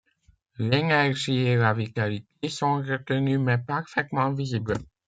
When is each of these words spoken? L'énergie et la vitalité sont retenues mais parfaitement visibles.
L'énergie 0.57 1.41
et 1.45 1.57
la 1.57 1.75
vitalité 1.75 2.49
sont 2.49 2.77
retenues 2.81 3.37
mais 3.37 3.59
parfaitement 3.59 4.31
visibles. 4.33 4.77